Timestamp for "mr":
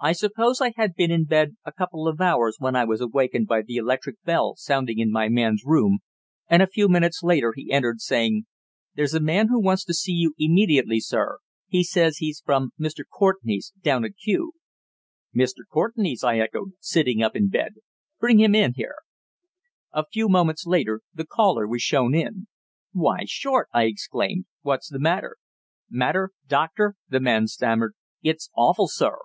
12.78-13.02, 15.36-15.64